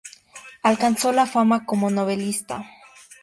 [0.63, 2.65] Alcanzó la fama como novelista.